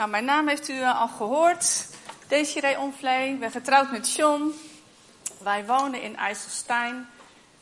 [0.00, 1.86] Nou, mijn naam heeft u al gehoord.
[2.28, 4.54] Desiree Onvlee, ben getrouwd met John.
[5.42, 7.08] Wij wonen in IJsselstein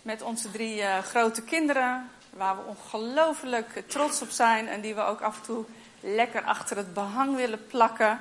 [0.03, 5.01] met onze drie uh, grote kinderen, waar we ongelooflijk trots op zijn en die we
[5.01, 5.65] ook af en toe
[6.01, 8.21] lekker achter het behang willen plakken.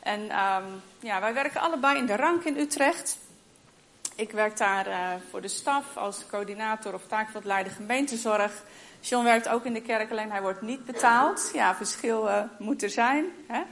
[0.00, 3.18] En um, ja, wij werken allebei in de rank in Utrecht.
[4.14, 8.52] Ik werk daar uh, voor de staf als coördinator of taakveldleider gemeentezorg.
[9.00, 11.50] John werkt ook in de kerk, alleen hij wordt niet betaald.
[11.54, 13.24] Ja, verschil uh, moet er zijn.
[13.46, 13.62] Hè?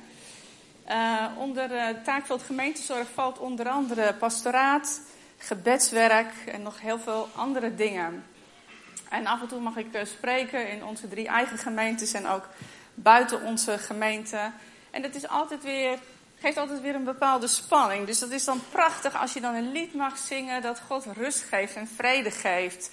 [0.89, 5.01] Uh, onder uh, taakveld gemeentezorg valt onder andere pastoraat,
[5.39, 8.25] gebedswerk en nog heel veel andere dingen.
[9.09, 12.49] En af en toe mag ik spreken in onze drie eigen gemeentes en ook
[12.95, 14.51] buiten onze gemeente.
[14.91, 15.99] En dat is altijd weer,
[16.41, 18.07] geeft altijd weer een bepaalde spanning.
[18.07, 21.43] Dus dat is dan prachtig als je dan een lied mag zingen dat God rust
[21.43, 22.91] geeft en vrede geeft.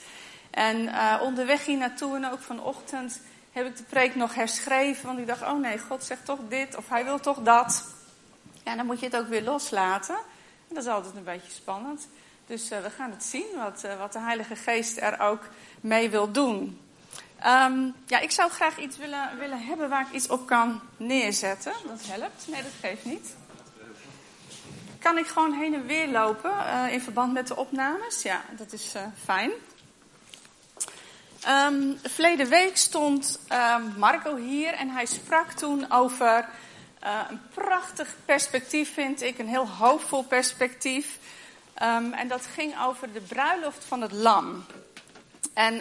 [0.53, 3.21] En uh, onderweg hier naartoe en ook vanochtend
[3.51, 5.05] heb ik de preek nog herschreven.
[5.05, 7.85] Want ik dacht, oh nee, God zegt toch dit of hij wil toch dat.
[8.63, 10.15] Ja, dan moet je het ook weer loslaten.
[10.67, 12.07] En dat is altijd een beetje spannend.
[12.47, 15.41] Dus uh, we gaan het zien wat, uh, wat de Heilige Geest er ook
[15.81, 16.81] mee wil doen.
[17.45, 21.73] Um, ja, ik zou graag iets willen, willen hebben waar ik iets op kan neerzetten.
[21.87, 22.47] Dat helpt.
[22.47, 23.35] Nee, dat geeft niet.
[24.99, 28.21] Kan ik gewoon heen en weer lopen in verband met de opnames?
[28.21, 29.51] Ja, dat is fijn.
[31.47, 36.49] Um, verleden week stond um, Marco hier en hij sprak toen over
[37.03, 41.17] uh, een prachtig perspectief, vind ik, een heel hoopvol perspectief.
[41.81, 44.65] Um, en dat ging over de bruiloft van het lam.
[45.53, 45.75] En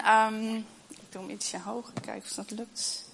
[0.89, 3.05] ik doe hem ietsje hoger, kijken of dat lukt.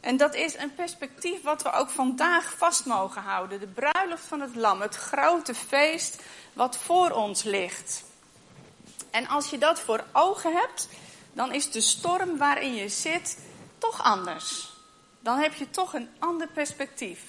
[0.00, 3.60] En dat is een perspectief wat we ook vandaag vast mogen houden.
[3.60, 8.06] De bruiloft van het lam, het grote feest wat voor ons ligt.
[9.18, 10.88] En als je dat voor ogen hebt,
[11.32, 13.38] dan is de storm waarin je zit
[13.78, 14.72] toch anders.
[15.20, 17.20] Dan heb je toch een ander perspectief.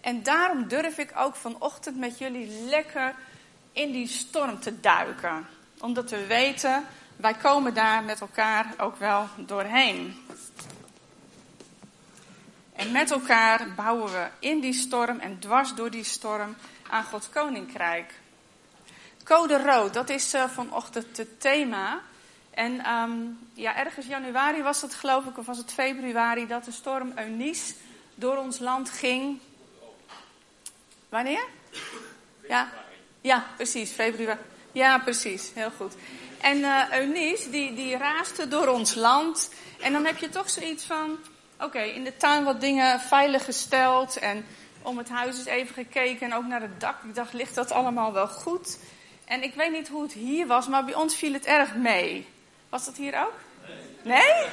[0.00, 3.14] En daarom durf ik ook vanochtend met jullie lekker
[3.72, 5.46] in die storm te duiken.
[5.80, 10.26] Omdat we weten, wij komen daar met elkaar ook wel doorheen.
[12.72, 16.56] En met elkaar bouwen we in die storm en dwars door die storm
[16.90, 18.14] aan Gods koninkrijk.
[19.28, 22.00] Code rood, dat is uh, vanochtend het thema.
[22.50, 26.72] En um, ja, ergens januari was het geloof ik, of was het februari, dat de
[26.72, 27.74] storm Eunice
[28.14, 29.40] door ons land ging.
[31.08, 31.44] Wanneer?
[32.48, 32.68] Ja,
[33.20, 34.38] ja precies, februari.
[34.72, 35.94] Ja, precies, heel goed.
[36.40, 39.50] En uh, Eunice, die, die raaste door ons land.
[39.80, 41.18] En dan heb je toch zoiets van,
[41.60, 44.16] oké, in de tuin wat dingen veilig gesteld.
[44.16, 44.46] En
[44.82, 47.02] om het huis is even gekeken en ook naar het dak.
[47.02, 48.78] Ik dacht, ligt dat allemaal wel goed?
[49.28, 52.28] En ik weet niet hoe het hier was, maar bij ons viel het erg mee.
[52.68, 53.34] Was dat hier ook?
[54.02, 54.22] Nee?
[54.22, 54.46] nee?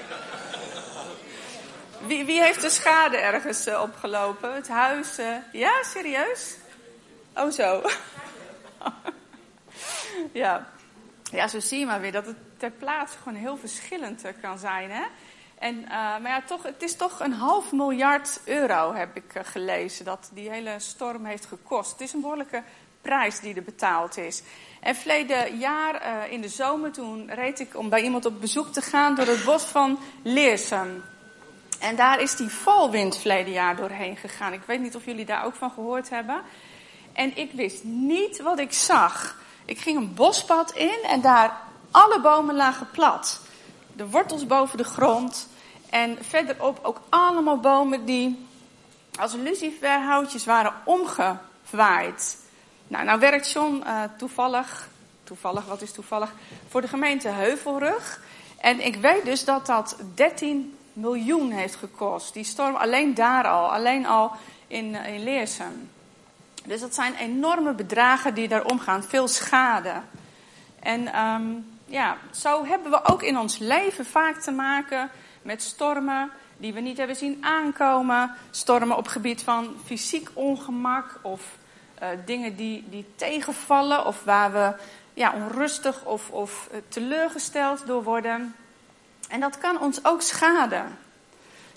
[2.08, 4.56] Wie, wie, heeft de schade ergens uh, opgelopen?
[4.56, 5.19] Het huis?
[5.19, 5.35] Uh...
[5.52, 6.56] Ja, serieus?
[7.35, 7.81] Oh, zo.
[10.44, 10.68] ja.
[11.31, 14.59] ja, zo zie je maar weer dat het ter plaatse gewoon heel verschillend uh, kan
[14.59, 14.91] zijn.
[14.91, 15.03] Hè?
[15.59, 20.30] En, maar ja, toch, het is toch een half miljard euro, heb ik gelezen, dat
[20.34, 21.91] die hele storm heeft gekost.
[21.91, 22.64] Het is een behoorlijke
[23.05, 24.43] prijs die er betaald is.
[24.79, 28.67] En verleden jaar uh, in de zomer, toen reed ik om bij iemand op bezoek
[28.73, 31.03] te gaan door het bos van Leersum.
[31.79, 34.53] En daar is die valwind verleden jaar doorheen gegaan.
[34.53, 36.41] Ik weet niet of jullie daar ook van gehoord hebben.
[37.13, 39.37] En ik wist niet wat ik zag.
[39.66, 41.61] Ik ging een bospad in en daar
[41.91, 43.41] alle bomen lagen plat.
[43.93, 45.49] De wortels boven de grond.
[45.89, 48.45] En verderop ook allemaal bomen die
[49.19, 52.37] als luciferhoutjes waren omgewaaid.
[52.88, 54.90] Nou, nou werkt John uh, toevallig,
[55.23, 56.34] toevallig, wat is toevallig,
[56.69, 58.22] voor de gemeente Heuvelrug.
[58.57, 62.34] En ik weet dus dat dat 13 miljoen heeft gekost.
[62.34, 64.31] Die storm alleen daar al, alleen al
[64.68, 65.90] in, in Leersum.
[66.66, 69.94] Dus dat zijn enorme bedragen die daar omgaan, veel schade.
[70.79, 75.09] En um, ja, zo hebben we ook in ons leven vaak te maken
[75.41, 78.35] met stormen die we niet hebben zien aankomen.
[78.52, 81.58] Stormen op gebied van fysiek ongemak of
[82.02, 84.74] uh, dingen die, die tegenvallen of waar we
[85.14, 88.56] ja, onrustig of, of uh, teleurgesteld door worden.
[89.30, 90.97] En dat kan ons ook schaden,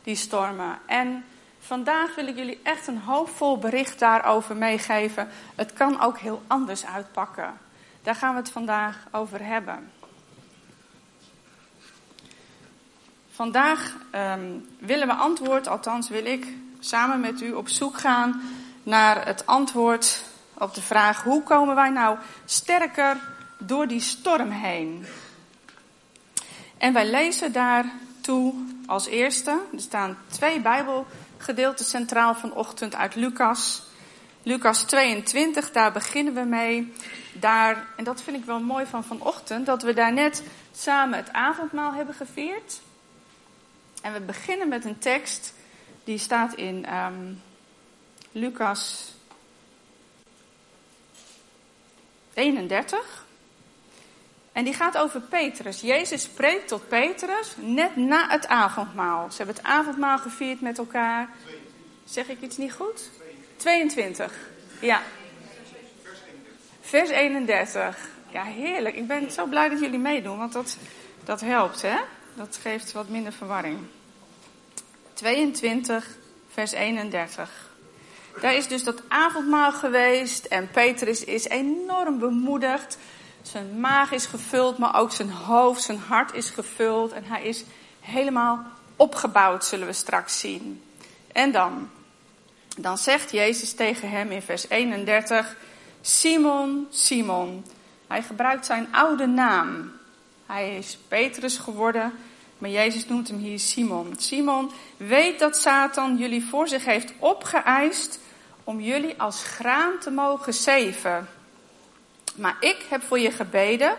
[0.02, 0.78] die stormen.
[0.86, 1.24] En
[1.58, 5.28] vandaag wil ik jullie echt een hoopvol bericht daarover meegeven.
[5.54, 7.58] Het kan ook heel anders uitpakken.
[8.02, 9.90] Daar gaan we het vandaag over hebben.
[13.30, 16.46] Vandaag um, willen we antwoord, althans wil ik
[16.80, 18.42] samen met u op zoek gaan
[18.88, 20.24] naar het antwoord
[20.54, 23.16] op de vraag: hoe komen wij nou sterker
[23.58, 25.06] door die storm heen?
[26.78, 28.54] En wij lezen daartoe
[28.86, 29.50] als eerste.
[29.72, 33.86] Er staan twee Bijbelgedeelten centraal vanochtend uit Lucas.
[34.42, 36.92] Lucas 22, daar beginnen we mee.
[37.32, 40.42] Daar, en dat vind ik wel mooi van vanochtend, dat we daar net
[40.72, 42.80] samen het avondmaal hebben gevierd.
[44.02, 45.54] En we beginnen met een tekst
[46.04, 47.42] die staat in um,
[48.32, 49.12] Lucas
[52.34, 53.26] 31.
[54.52, 55.80] En die gaat over Petrus.
[55.80, 59.30] Jezus spreekt tot Petrus net na het avondmaal.
[59.30, 61.28] Ze hebben het avondmaal gevierd met elkaar.
[62.04, 63.10] Zeg ik iets niet goed?
[63.56, 64.32] 22.
[64.80, 65.02] Ja.
[66.80, 68.08] Vers 31.
[68.28, 68.96] Ja, heerlijk.
[68.96, 70.76] Ik ben zo blij dat jullie meedoen, want dat,
[71.24, 71.96] dat helpt, hè?
[72.34, 73.78] Dat geeft wat minder verwarring.
[75.12, 76.06] 22,
[76.48, 77.70] vers 31.
[78.40, 82.98] Daar is dus dat avondmaal geweest en Petrus is enorm bemoedigd.
[83.42, 87.12] Zijn maag is gevuld, maar ook zijn hoofd, zijn hart is gevuld.
[87.12, 87.64] En hij is
[88.00, 90.82] helemaal opgebouwd, zullen we straks zien.
[91.32, 91.90] En dan,
[92.76, 95.56] dan zegt Jezus tegen hem in vers 31,
[96.00, 97.64] Simon, Simon.
[98.06, 99.92] Hij gebruikt zijn oude naam.
[100.46, 102.12] Hij is Petrus geworden,
[102.58, 104.14] maar Jezus noemt hem hier Simon.
[104.16, 108.20] Simon, weet dat Satan jullie voor zich heeft opgeëist
[108.68, 111.28] om jullie als graan te mogen zeven.
[112.34, 113.94] Maar ik heb voor je gebeden,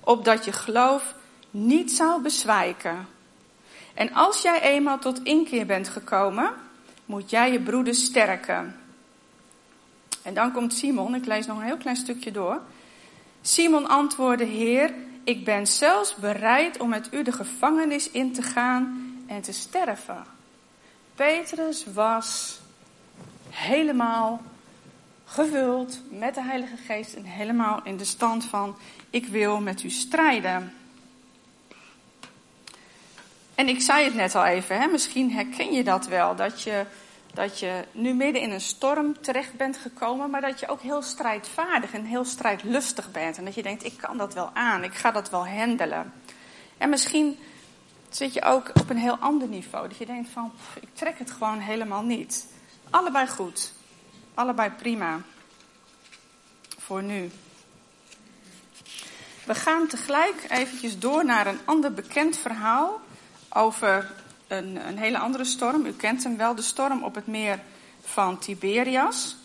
[0.00, 1.14] opdat je geloof
[1.50, 3.06] niet zou bezwijken.
[3.94, 6.52] En als jij eenmaal tot inkeer bent gekomen,
[7.04, 8.76] moet jij je broeder sterken.
[10.22, 12.60] En dan komt Simon, ik lees nog een heel klein stukje door.
[13.40, 19.14] Simon antwoordde, Heer, ik ben zelfs bereid om met u de gevangenis in te gaan
[19.26, 20.24] en te sterven.
[21.14, 22.60] Petrus was
[23.52, 24.42] helemaal
[25.24, 28.76] gevuld met de Heilige Geest en helemaal in de stand van
[29.10, 30.72] ik wil met u strijden.
[33.54, 36.84] En ik zei het net al even, hè, misschien herken je dat wel, dat je,
[37.34, 41.02] dat je nu midden in een storm terecht bent gekomen, maar dat je ook heel
[41.02, 43.38] strijdvaardig en heel strijdlustig bent.
[43.38, 46.12] En dat je denkt, ik kan dat wel aan, ik ga dat wel handelen.
[46.78, 47.38] En misschien
[48.08, 51.30] zit je ook op een heel ander niveau, dat je denkt van, ik trek het
[51.30, 52.46] gewoon helemaal niet.
[52.92, 53.72] Allebei goed.
[54.34, 55.20] Allebei prima.
[56.78, 57.30] Voor nu.
[59.44, 63.00] We gaan tegelijk eventjes door naar een ander bekend verhaal
[63.48, 64.12] over
[64.46, 65.86] een, een hele andere storm.
[65.86, 67.60] U kent hem wel, de storm op het meer
[68.02, 69.36] van Tiberias.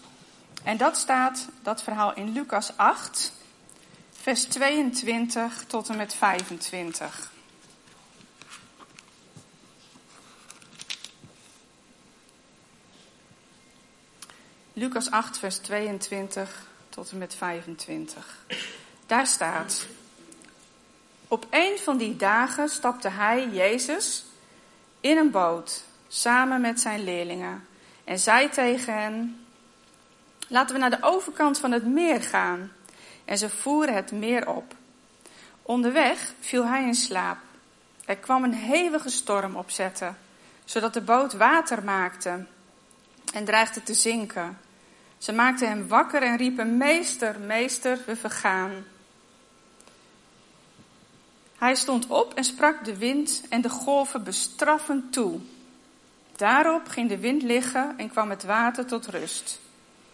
[0.64, 3.34] En dat staat, dat verhaal in Lucas 8,
[4.12, 7.32] vers 22 tot en met 25.
[14.78, 18.46] Lucas 8, vers 22 tot en met 25.
[19.06, 19.88] Daar staat:
[21.28, 24.26] Op een van die dagen stapte hij, Jezus,
[25.00, 27.68] in een boot samen met zijn leerlingen
[28.04, 29.46] en zei tegen hen:
[30.48, 32.72] Laten we naar de overkant van het meer gaan.
[33.26, 34.76] En ze voeren het meer op.
[35.62, 37.38] Onderweg viel hij in slaap.
[38.06, 40.18] Er kwam een hevige storm opzetten,
[40.66, 42.46] zodat de boot water maakte
[43.34, 44.66] en dreigde te zinken.
[45.18, 48.86] Ze maakten hem wakker en riepen: Meester, meester, we vergaan.
[51.58, 55.40] Hij stond op en sprak de wind en de golven bestraffend toe.
[56.36, 59.60] Daarop ging de wind liggen en kwam het water tot rust.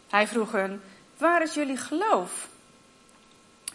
[0.09, 0.81] Hij vroeg hen:
[1.17, 2.47] Waar is jullie geloof?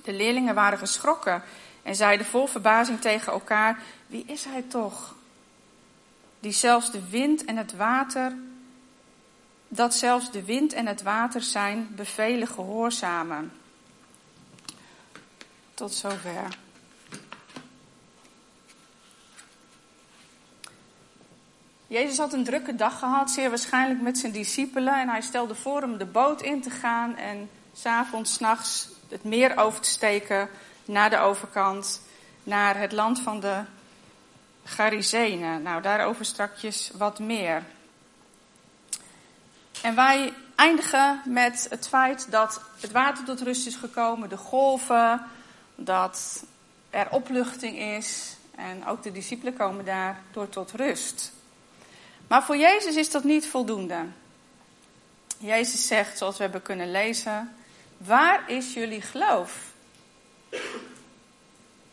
[0.05, 1.43] De leerlingen waren geschrokken
[1.83, 5.15] en zeiden vol verbazing tegen elkaar: Wie is hij toch?
[6.41, 8.33] Die zelfs de wind en het water
[9.69, 13.53] dat zelfs de wind en het water zijn bevelen gehoorzamen.
[15.75, 16.59] Tot zover.
[21.87, 25.01] Jezus had een drukke dag gehad, zeer waarschijnlijk met zijn discipelen.
[25.01, 29.57] En hij stelde voor om de boot in te gaan en s'avonds, s'nachts het meer
[29.57, 30.49] over te steken
[30.85, 32.03] naar de overkant,
[32.43, 33.61] naar het land van de
[34.65, 35.63] Garizenen.
[35.63, 37.63] Nou, daarover strakjes wat meer.
[39.83, 45.27] En wij eindigen met het feit dat het water tot rust is gekomen, de golven,
[45.75, 46.45] dat
[46.91, 51.33] er opluchting is en ook de discipelen komen daardoor tot rust.
[52.29, 54.05] Maar voor Jezus is dat niet voldoende.
[55.39, 57.55] Jezus zegt, zoals we hebben kunnen lezen,
[57.97, 59.53] waar is jullie geloof?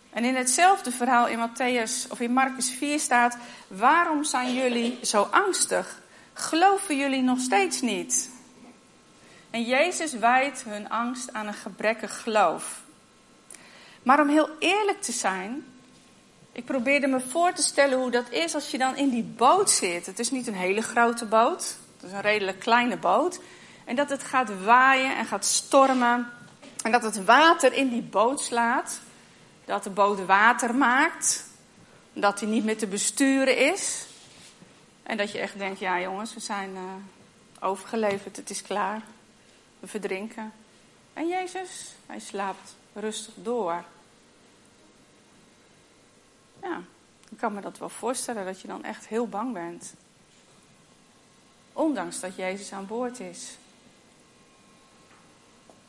[0.10, 3.38] En in hetzelfde verhaal in Matthäus of in Marcus 4 staat,
[3.68, 6.04] waarom zijn jullie zo angstig?
[6.38, 8.30] Geloven jullie nog steeds niet?
[9.50, 12.82] En Jezus wijt hun angst aan een gebrekkig geloof.
[14.04, 15.66] Maar om heel eerlijk te zijn,
[16.52, 19.70] Ik probeerde me voor te stellen hoe dat is als je dan in die boot
[19.70, 20.06] zit.
[20.06, 23.40] Het is niet een hele grote boot, het is een redelijk kleine boot.
[23.86, 26.30] En dat het gaat waaien en gaat stormen.
[26.84, 29.00] En dat het water in die boot slaat.
[29.66, 31.46] Dat de boot water maakt.
[32.14, 34.06] Dat hij niet meer te besturen is.
[35.06, 36.82] En dat je echt denkt, ja jongens, we zijn uh,
[37.60, 39.02] overgeleverd, het is klaar.
[39.80, 40.54] We verdrinken.
[41.14, 43.84] En Jezus, hij slaapt rustig door.
[46.62, 46.82] Ja,
[47.30, 49.94] ik kan me dat wel voorstellen dat je dan echt heel bang bent.
[51.74, 53.58] Ondanks dat Jezus aan boord is.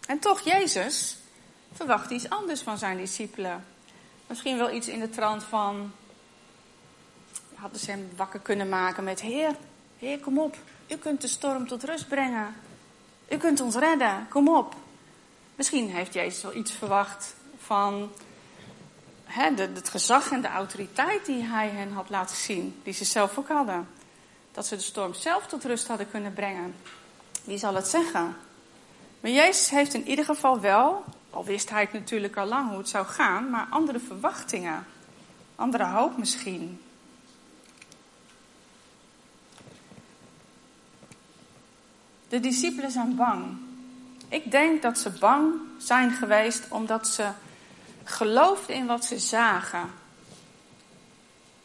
[0.07, 1.17] En toch, Jezus
[1.73, 3.65] verwacht iets anders van zijn discipelen.
[4.27, 5.93] Misschien wel iets in de trant van.
[7.57, 9.57] Hadden ze hem wakker kunnen maken met: Heer,
[9.99, 10.57] Heer, kom op.
[10.89, 12.55] U kunt de storm tot rust brengen.
[13.29, 14.27] U kunt ons redden.
[14.29, 14.75] Kom op.
[15.55, 18.11] Misschien heeft Jezus wel iets verwacht van
[19.25, 23.39] hè, het gezag en de autoriteit die hij hen had laten zien, die ze zelf
[23.39, 23.89] ook hadden.
[24.53, 26.75] Dat ze de storm zelf tot rust hadden kunnen brengen.
[27.45, 28.37] Wie zal het zeggen?
[29.21, 32.79] Maar Jezus heeft in ieder geval wel, al wist hij het natuurlijk al lang hoe
[32.79, 34.87] het zou gaan, maar andere verwachtingen.
[35.55, 36.81] Andere hoop misschien.
[42.29, 43.57] De discipelen zijn bang.
[44.29, 47.29] Ik denk dat ze bang zijn geweest omdat ze
[48.05, 49.91] geloofden in wat ze zagen.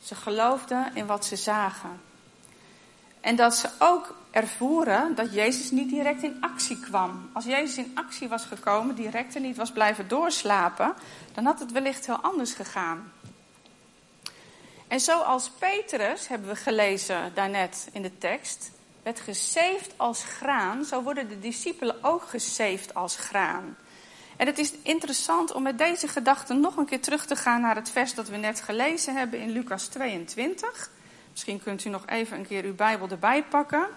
[0.01, 2.01] Ze geloofden in wat ze zagen.
[3.21, 7.29] En dat ze ook ervoeren dat Jezus niet direct in actie kwam.
[7.33, 10.93] Als Jezus in actie was gekomen, direct en niet was blijven doorslapen,
[11.33, 13.11] dan had het wellicht heel anders gegaan.
[14.87, 18.71] En zoals Petrus, hebben we gelezen daarnet in de tekst,
[19.03, 23.77] werd gezeefd als graan, zo worden de discipelen ook gezeefd als graan.
[24.37, 27.75] En het is interessant om met deze gedachten nog een keer terug te gaan naar
[27.75, 30.89] het vers dat we net gelezen hebben in Lucas 22.
[31.31, 33.87] Misschien kunt u nog even een keer uw Bijbel erbij pakken.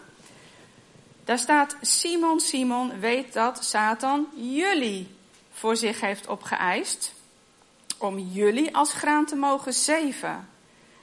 [1.25, 5.17] Daar staat: Simon, Simon, weet dat Satan jullie
[5.53, 7.13] voor zich heeft opgeëist.
[7.99, 10.49] Om jullie als graan te mogen zeven.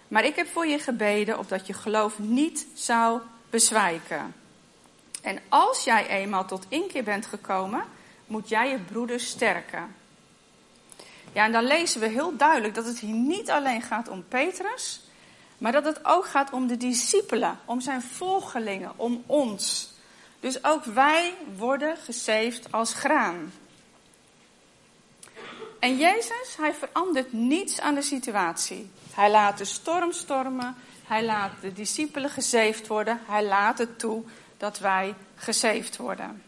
[0.07, 4.35] Maar ik heb voor je gebeden opdat je geloof niet zou bezwijken.
[5.21, 7.83] En als jij eenmaal tot inkeer bent gekomen,
[8.27, 9.95] moet jij je broeders sterken.
[11.33, 15.01] Ja, en dan lezen we heel duidelijk dat het hier niet alleen gaat om Petrus,
[15.57, 19.93] maar dat het ook gaat om de discipelen, om zijn volgelingen, om ons.
[20.39, 23.53] Dus ook wij worden gesaved als graan.
[25.79, 28.89] En Jezus, hij verandert niets aan de situatie.
[29.13, 30.75] Hij laat de storm stormen,
[31.11, 34.23] hij laat de discipelen gezeefd worden, hij laat het toe
[34.57, 36.43] dat wij gezeefd worden.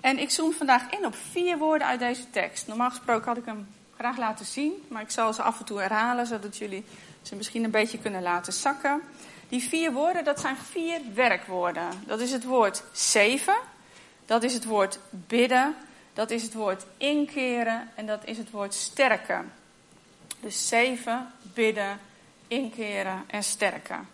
[0.00, 2.66] En ik zoom vandaag in op vier woorden uit deze tekst.
[2.66, 5.80] Normaal gesproken had ik hem graag laten zien, maar ik zal ze af en toe
[5.80, 6.84] herhalen, zodat jullie
[7.22, 9.00] ze misschien een beetje kunnen laten zakken.
[9.48, 11.88] Die vier woorden, dat zijn vier werkwoorden.
[12.06, 13.58] Dat is het woord zeven,
[14.24, 15.74] dat is het woord bidden,
[16.14, 19.52] dat is het woord inkeren en dat is het woord sterken.
[20.40, 21.98] Dus zeven, bidden,
[22.48, 24.08] inkeren en sterken.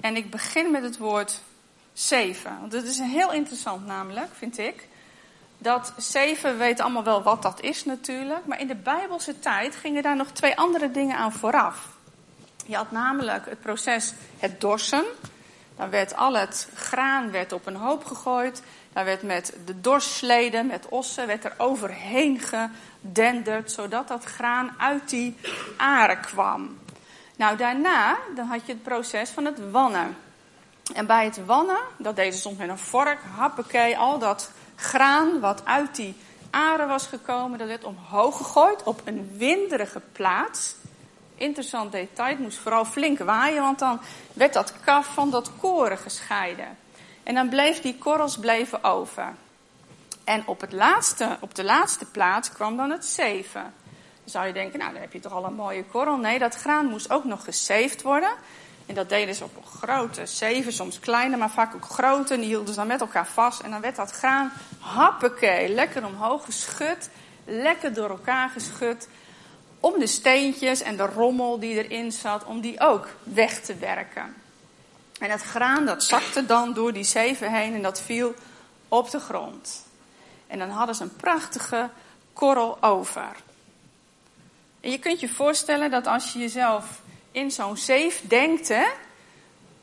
[0.00, 1.40] En ik begin met het woord
[1.92, 2.56] zeven.
[2.60, 4.88] Want het is heel interessant namelijk, vind ik.
[5.58, 8.46] Dat zeven, we weten allemaal wel wat dat is natuurlijk.
[8.46, 11.88] Maar in de Bijbelse tijd gingen daar nog twee andere dingen aan vooraf.
[12.66, 15.04] Je had namelijk het proces het dorsen.
[15.76, 18.62] Dan werd al het graan werd op een hoop gegooid.
[18.92, 23.72] Daar werd met de dorsleden, met ossen, werd er overheen gedenderd.
[23.72, 25.36] Zodat dat graan uit die
[25.76, 26.78] aren kwam.
[27.40, 30.16] Nou, daarna dan had je het proces van het wannen.
[30.94, 35.40] En bij het wannen, dat deden ze soms met een vork, happakee, al dat graan
[35.40, 36.16] wat uit die
[36.50, 40.74] aren was gekomen, dat werd omhoog gegooid op een winderige plaats.
[41.34, 44.00] Interessant detail, het moest vooral flink waaien, want dan
[44.32, 46.78] werd dat kaf van dat koren gescheiden.
[47.22, 49.34] En dan bleef die korrels bleven over.
[50.24, 53.72] En op, het laatste, op de laatste plaats kwam dan het zeven.
[54.30, 56.16] Zou je denken, nou dan heb je toch al een mooie korrel.
[56.16, 58.32] Nee, dat graan moest ook nog gezeefd worden.
[58.86, 62.34] En dat deden ze op grote zeven, soms kleine, maar vaak ook grote.
[62.34, 63.60] En die hielden ze dan met elkaar vast.
[63.60, 67.10] En dan werd dat graan, happakee, lekker omhoog geschud.
[67.44, 69.08] Lekker door elkaar geschud.
[69.80, 74.34] Om de steentjes en de rommel die erin zat, om die ook weg te werken.
[75.18, 78.34] En het graan dat zakte dan door die zeven heen en dat viel
[78.88, 79.86] op de grond.
[80.46, 81.88] En dan hadden ze een prachtige
[82.32, 83.36] korrel over.
[84.80, 88.86] En je kunt je voorstellen dat als je jezelf in zo'n zeef denkt, hè,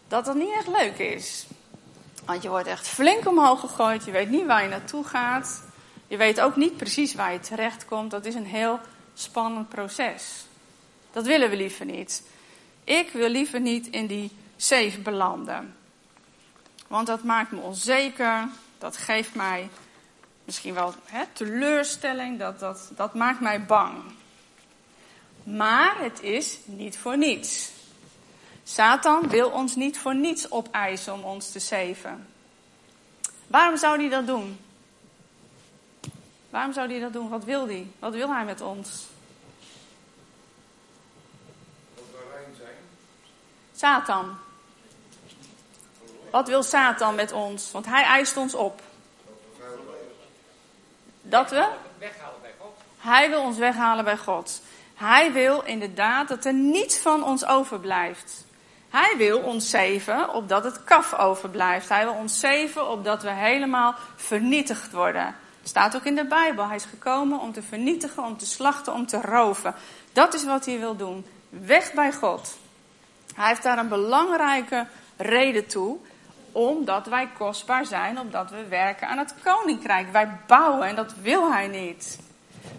[0.07, 1.45] dat dat niet echt leuk is.
[2.25, 5.63] Want je wordt echt flink omhoog gegooid, je weet niet waar je naartoe gaat.
[6.07, 8.11] Je weet ook niet precies waar je terecht komt.
[8.11, 8.79] Dat is een heel
[9.13, 10.45] spannend proces.
[11.11, 12.23] Dat willen we liever niet.
[12.83, 15.75] Ik wil liever niet in die zeef belanden.
[16.87, 18.47] Want dat maakt me onzeker.
[18.77, 19.69] Dat geeft mij
[20.43, 22.39] misschien wel hè, teleurstelling.
[22.39, 24.03] Dat, dat, dat maakt mij bang.
[25.55, 27.69] Maar het is niet voor niets.
[28.63, 32.27] Satan wil ons niet voor niets opeisen om ons te zeven.
[33.47, 34.59] Waarom zou hij dat doen?
[36.49, 37.29] Waarom zou hij dat doen?
[37.29, 37.87] Wat wil hij?
[37.99, 39.05] Wat wil hij met ons?
[43.75, 44.37] Satan.
[46.31, 47.71] Wat wil Satan met ons?
[47.71, 48.81] Want hij eist ons op.
[51.21, 51.69] Dat we?
[52.97, 54.61] Hij wil ons weghalen bij God.
[54.97, 58.45] Hij wil inderdaad dat er niets van ons overblijft.
[58.89, 61.89] Hij wil ons zeven opdat het kaf overblijft.
[61.89, 65.35] Hij wil ons zeven opdat we helemaal vernietigd worden.
[65.63, 66.67] Staat ook in de Bijbel.
[66.67, 69.75] Hij is gekomen om te vernietigen, om te slachten, om te roven.
[70.13, 71.25] Dat is wat hij wil doen.
[71.49, 72.57] Weg bij God.
[73.35, 74.85] Hij heeft daar een belangrijke
[75.17, 75.97] reden toe.
[76.51, 80.11] Omdat wij kostbaar zijn, omdat we werken aan het koninkrijk.
[80.11, 82.19] Wij bouwen en dat wil hij niet.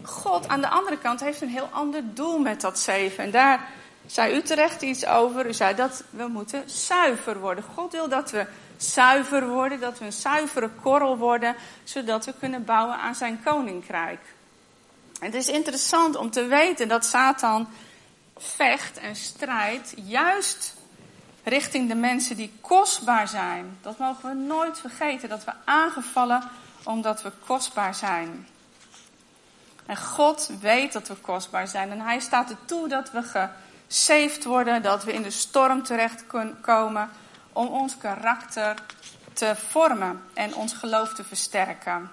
[0.03, 3.25] God aan de andere kant heeft een heel ander doel met dat zeven.
[3.25, 3.69] En daar
[4.07, 5.47] zei u terecht iets over.
[5.47, 7.65] U zei dat we moeten zuiver worden.
[7.75, 12.65] God wil dat we zuiver worden, dat we een zuivere korrel worden, zodat we kunnen
[12.65, 14.21] bouwen aan zijn koninkrijk.
[15.21, 17.69] Het is interessant om te weten dat Satan
[18.37, 20.75] vecht en strijdt juist
[21.45, 23.79] richting de mensen die kostbaar zijn.
[23.83, 26.43] Dat mogen we nooit vergeten, dat we aangevallen
[26.83, 28.47] omdat we kostbaar zijn.
[29.89, 33.49] En God weet dat we kostbaar zijn en hij staat er toe dat we
[33.87, 37.11] gesaved worden, dat we in de storm terechtkomen
[37.53, 38.75] om ons karakter
[39.33, 42.11] te vormen en ons geloof te versterken.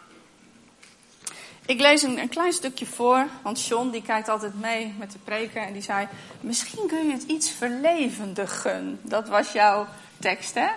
[1.66, 5.20] Ik lees een, een, klein stukje voor, want John die kijkt altijd mee met de
[5.24, 6.08] preken en die zei:
[6.40, 9.00] Misschien kun je het iets verlevendigen.
[9.02, 9.88] Dat was jouw
[10.20, 10.68] tekst, hè?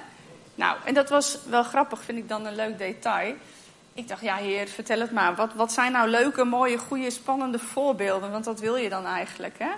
[0.54, 3.34] Nou, en dat was wel grappig, vind ik dan een leuk detail.
[3.98, 5.34] Ik dacht, ja, heer, vertel het maar.
[5.34, 8.30] Wat, wat zijn nou leuke, mooie, goede, spannende voorbeelden?
[8.30, 9.70] Want wat wil je dan eigenlijk, hè?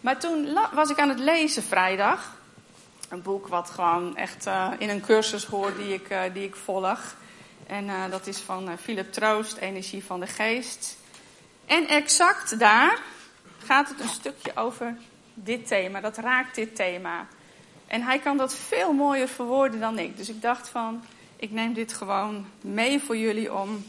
[0.00, 2.36] Maar toen was ik aan het lezen vrijdag.
[3.08, 6.56] Een boek wat gewoon echt uh, in een cursus hoort die ik, uh, die ik
[6.56, 7.14] volg.
[7.66, 10.96] En uh, dat is van Philip Troost, Energie van de Geest.
[11.66, 12.98] En exact daar
[13.64, 14.96] gaat het een stukje over
[15.34, 16.00] dit thema.
[16.00, 17.26] Dat raakt dit thema.
[17.86, 20.16] En hij kan dat veel mooier verwoorden dan ik.
[20.16, 21.04] Dus ik dacht van,
[21.44, 23.84] ik neem dit gewoon mee voor jullie om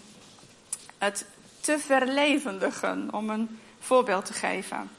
[0.97, 1.25] het
[1.59, 3.07] te verlevendigen.
[3.11, 4.89] Om een voorbeeld te geven.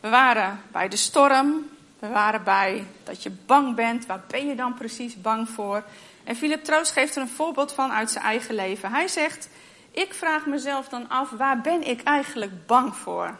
[0.00, 1.68] We waren bij de storm.
[1.98, 4.06] We waren bij dat je bang bent.
[4.06, 5.82] Waar ben je dan precies bang voor?
[6.24, 8.90] En Philip Troost geeft er een voorbeeld van uit zijn eigen leven.
[8.90, 9.48] Hij zegt:
[9.90, 13.36] Ik vraag mezelf dan af, waar ben ik eigenlijk bang voor?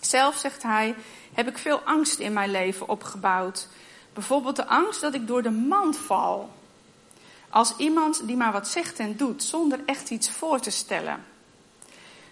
[0.00, 0.94] Zelf, zegt hij,
[1.32, 3.68] heb ik veel angst in mijn leven opgebouwd.
[4.12, 6.58] Bijvoorbeeld de angst dat ik door de mand val.
[7.50, 11.24] Als iemand die maar wat zegt en doet, zonder echt iets voor te stellen.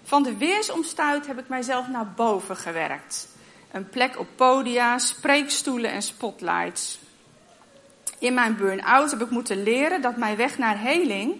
[0.02, 3.28] Van de weersomstuit heb ik mijzelf naar boven gewerkt.
[3.72, 6.98] Een plek op podia, spreekstoelen en spotlights.
[8.18, 11.34] In mijn burn-out heb ik moeten leren dat mijn weg naar heling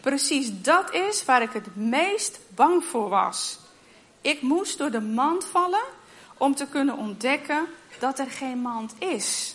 [0.00, 3.58] precies dat is waar ik het meest bang voor was.
[4.20, 5.84] Ik moest door de mand vallen
[6.36, 7.66] om te kunnen ontdekken
[7.98, 9.54] dat er geen mand is.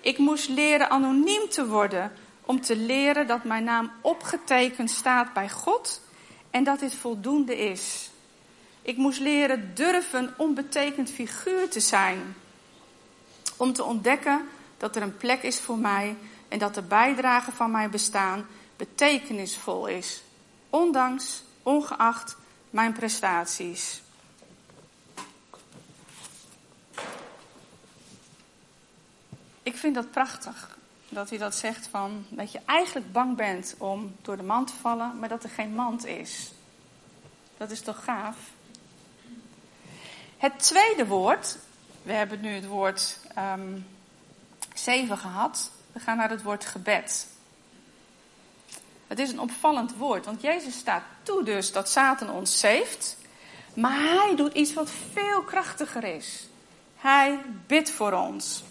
[0.00, 2.12] Ik moest leren anoniem te worden
[2.44, 6.00] om te leren dat mijn naam opgetekend staat bij God
[6.50, 8.10] en dat dit voldoende is.
[8.82, 12.36] Ik moest leren durven onbetekend figuur te zijn.
[13.56, 16.16] Om te ontdekken dat er een plek is voor mij
[16.48, 20.22] en dat de bijdrage van mijn bestaan betekenisvol is.
[20.70, 22.36] Ondanks, ongeacht
[22.70, 24.02] mijn prestaties.
[29.62, 30.76] Ik vind dat prachtig.
[31.14, 34.72] Dat hij dat zegt van dat je eigenlijk bang bent om door de mand te
[34.80, 36.52] vallen, maar dat er geen mand is.
[37.56, 38.36] Dat is toch gaaf?
[40.36, 41.58] Het tweede woord,
[42.02, 43.86] we hebben nu het woord um,
[44.74, 45.70] zeven gehad.
[45.92, 47.26] We gaan naar het woord gebed.
[49.06, 53.16] Het is een opvallend woord, want Jezus staat toe dus dat Satan ons zeeft.
[53.74, 56.46] Maar hij doet iets wat veel krachtiger is.
[56.96, 58.62] Hij bidt voor ons.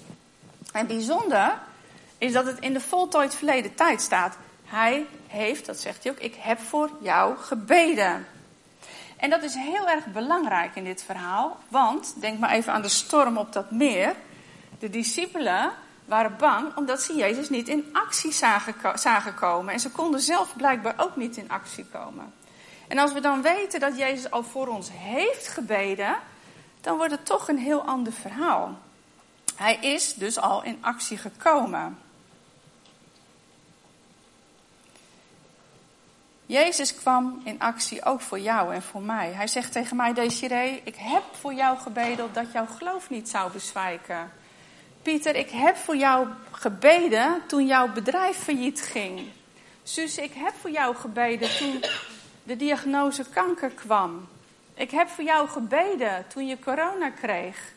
[0.71, 1.59] En bijzonder
[2.23, 4.37] is dat het in de voltooid verleden tijd staat.
[4.65, 8.27] Hij heeft, dat zegt hij ook, ik heb voor jou gebeden.
[9.17, 12.89] En dat is heel erg belangrijk in dit verhaal, want denk maar even aan de
[12.89, 14.15] storm op dat meer.
[14.79, 15.71] De discipelen
[16.05, 19.73] waren bang omdat ze Jezus niet in actie zagen, zagen komen.
[19.73, 22.33] En ze konden zelf blijkbaar ook niet in actie komen.
[22.87, 26.15] En als we dan weten dat Jezus al voor ons heeft gebeden,
[26.81, 28.77] dan wordt het toch een heel ander verhaal.
[29.55, 31.97] Hij is dus al in actie gekomen.
[36.45, 39.31] Jezus kwam in actie ook voor jou en voor mij.
[39.31, 43.51] Hij zegt tegen mij, Desiree, ik heb voor jou gebeden dat jouw geloof niet zou
[43.51, 44.31] bezwijken.
[45.01, 49.21] Pieter, ik heb voor jou gebeden toen jouw bedrijf failliet ging.
[49.83, 51.83] Sus, ik heb voor jou gebeden toen
[52.43, 54.27] de diagnose kanker kwam.
[54.73, 57.73] Ik heb voor jou gebeden toen je corona kreeg.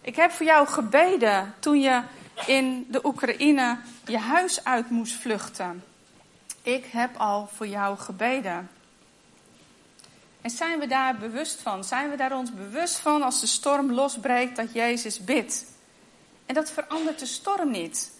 [0.00, 2.02] Ik heb voor jou gebeden toen je
[2.46, 5.82] in de Oekraïne je huis uit moest vluchten.
[6.64, 8.70] Ik heb al voor jou gebeden.
[10.40, 11.84] En zijn we daar bewust van?
[11.84, 15.64] Zijn we daar ons bewust van als de storm losbreekt dat Jezus bidt?
[16.46, 18.10] En dat verandert de storm niet.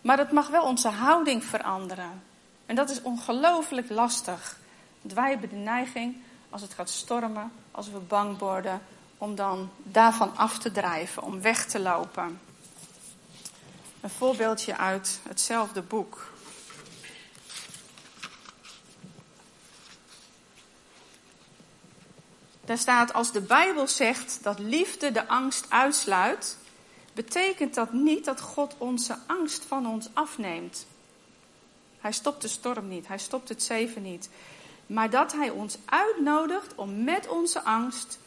[0.00, 2.22] Maar dat mag wel onze houding veranderen.
[2.66, 4.58] En dat is ongelooflijk lastig.
[5.00, 6.16] Want wij hebben de neiging,
[6.50, 8.82] als het gaat stormen, als we bang worden,
[9.18, 12.40] om dan daarvan af te drijven, om weg te lopen.
[14.00, 16.32] Een voorbeeldje uit hetzelfde boek.
[22.70, 26.56] Daar staat, als de Bijbel zegt dat liefde de angst uitsluit,
[27.12, 30.86] betekent dat niet dat God onze angst van ons afneemt.
[32.00, 34.28] Hij stopt de storm niet, hij stopt het zeven niet.
[34.86, 38.18] Maar dat hij ons uitnodigt om met onze angst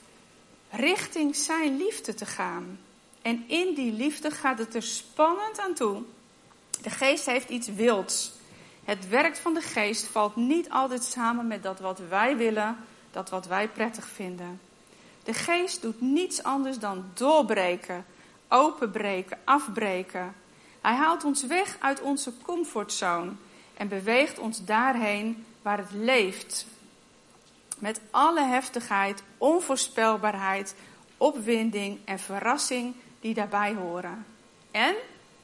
[0.69, 2.79] richting zijn liefde te gaan.
[3.21, 6.01] En in die liefde gaat het er spannend aan toe.
[6.82, 8.32] De geest heeft iets wilds.
[8.84, 12.77] Het werk van de geest valt niet altijd samen met dat wat wij willen,
[13.13, 14.60] dat wat wij prettig vinden.
[15.23, 18.06] De geest doet niets anders dan doorbreken,
[18.47, 20.36] openbreken, afbreken.
[20.82, 23.32] Hij haalt ons weg uit onze comfortzone
[23.73, 26.65] en beweegt ons daarheen waar het leeft.
[27.78, 30.76] Met alle heftigheid, onvoorspelbaarheid,
[31.17, 34.26] opwinding en verrassing die daarbij horen.
[34.71, 34.95] En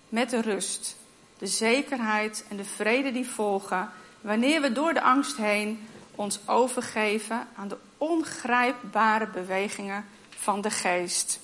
[0.09, 0.95] met de rust,
[1.37, 5.87] de zekerheid en de vrede die volgen wanneer we door de angst heen
[6.19, 11.39] ons overgeven aan de ongrijpbare bewegingen van de geest.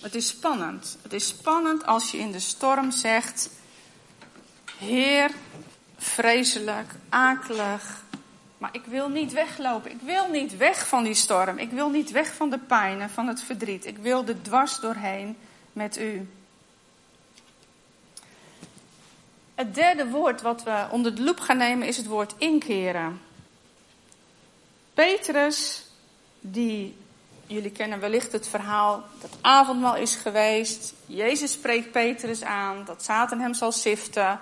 [0.00, 0.98] Het is spannend.
[1.02, 3.50] Het is spannend als je in de storm zegt:
[4.78, 5.30] Heer,
[5.96, 8.02] vreselijk, akelig.
[8.58, 9.90] Maar ik wil niet weglopen.
[9.90, 11.58] Ik wil niet weg van die storm.
[11.58, 13.86] Ik wil niet weg van de pijn en van het verdriet.
[13.86, 15.36] Ik wil er dwars doorheen
[15.72, 16.28] met u.
[19.54, 23.20] Het derde woord wat we onder de loep gaan nemen is het woord inkeren.
[24.94, 25.86] Petrus,
[26.40, 26.96] die,
[27.46, 30.94] jullie kennen wellicht het verhaal, dat avondmaal is geweest.
[31.06, 34.40] Jezus spreekt Petrus aan, dat Satan hem zal siften.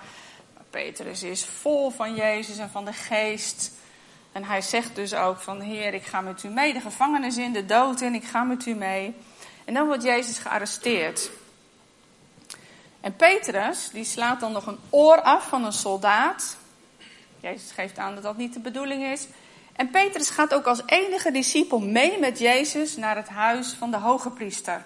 [0.70, 3.72] Petrus is vol van Jezus en van de geest.
[4.32, 6.72] En hij zegt dus ook van, Heer, ik ga met u mee.
[6.72, 9.14] De gevangenis in, de dood in, ik ga met u mee.
[9.64, 11.30] En dan wordt Jezus gearresteerd.
[13.02, 16.56] En Petrus, die slaat dan nog een oor af van een soldaat.
[17.40, 19.26] Jezus geeft aan dat dat niet de bedoeling is.
[19.72, 23.96] En Petrus gaat ook als enige discipel mee met Jezus naar het huis van de
[23.96, 24.84] hoge priester.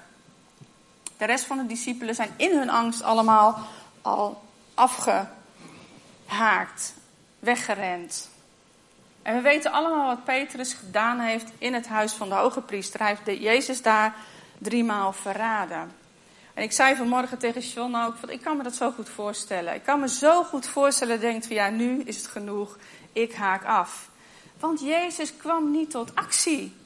[1.16, 3.58] De rest van de discipelen zijn in hun angst allemaal
[4.02, 4.42] al
[4.74, 5.34] afgehaakt,
[7.38, 8.30] weggerend.
[9.22, 13.00] En we weten allemaal wat Petrus gedaan heeft in het huis van de hoge priester.
[13.00, 14.14] Hij heeft Jezus daar
[14.58, 16.04] driemaal verraden.
[16.56, 19.74] En ik zei vanmorgen tegen John ook, ik kan me dat zo goed voorstellen.
[19.74, 22.78] Ik kan me zo goed voorstellen, denkt van ja, nu is het genoeg,
[23.12, 24.08] ik haak af.
[24.58, 26.76] Want Jezus kwam niet tot actie.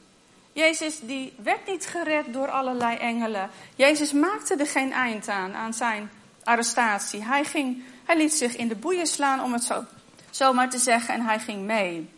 [0.52, 3.50] Jezus die werd niet gered door allerlei engelen.
[3.74, 6.10] Jezus maakte er geen eind aan, aan zijn
[6.44, 7.24] arrestatie.
[7.24, 9.84] Hij, ging, hij liet zich in de boeien slaan, om het zo,
[10.30, 12.10] zo maar te zeggen, en hij ging mee.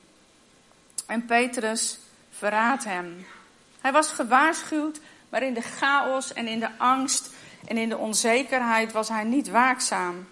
[1.06, 1.98] En Petrus
[2.30, 3.26] verraadt hem.
[3.80, 7.30] Hij was gewaarschuwd, maar in de chaos en in de angst
[7.66, 10.28] en in de onzekerheid was hij niet waakzaam.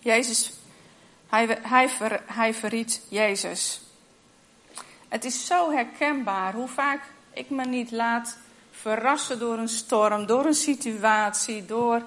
[0.00, 0.52] Jezus,
[1.28, 3.80] hij, hij, ver, hij verriet Jezus.
[5.08, 7.00] Het is zo herkenbaar hoe vaak
[7.32, 8.36] ik me niet laat
[8.70, 12.02] verrassen door een storm, door een situatie, door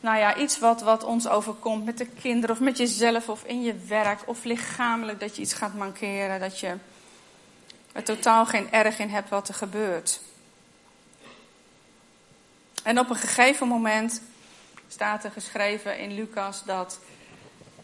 [0.00, 3.62] nou ja, iets wat, wat ons overkomt met de kinderen of met jezelf of in
[3.62, 6.74] je werk of lichamelijk dat je iets gaat mankeren, dat je
[7.92, 10.20] er totaal geen erg in hebt wat er gebeurt.
[12.84, 14.22] En op een gegeven moment
[14.88, 17.00] staat er geschreven in Lucas dat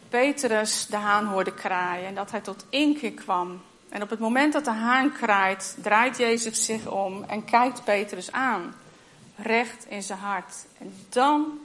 [0.09, 3.61] Petrus de haan hoorde kraaien en dat hij tot inkeer kwam.
[3.89, 8.31] En op het moment dat de haan kraait, draait Jezus zich om en kijkt Petrus
[8.31, 8.75] aan,
[9.35, 10.65] recht in zijn hart.
[10.77, 11.59] En dan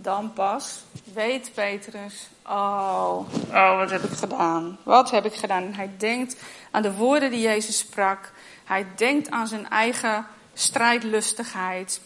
[0.00, 4.78] dan pas weet Petrus, oh, oh, wat heb ik gedaan?
[4.82, 5.62] Wat heb ik gedaan?
[5.62, 6.36] En hij denkt
[6.70, 8.32] aan de woorden die Jezus sprak.
[8.64, 12.00] Hij denkt aan zijn eigen strijdlustigheid.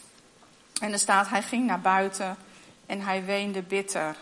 [0.81, 2.37] En er staat, hij ging naar buiten
[2.85, 4.15] en hij weende bitter.